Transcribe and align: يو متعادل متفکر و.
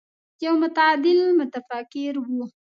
يو 0.43 0.53
متعادل 0.61 1.19
متفکر 1.39 2.13
و. 2.19 2.23